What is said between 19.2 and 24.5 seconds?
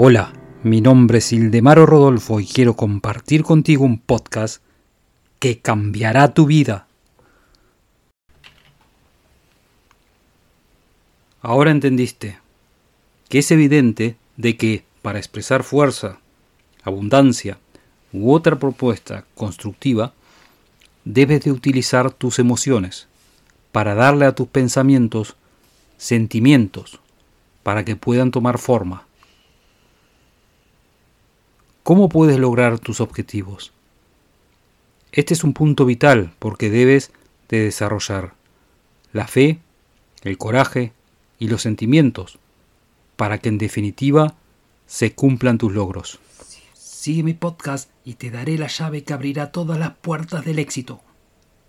constructiva, debes de utilizar tus emociones para darle a tus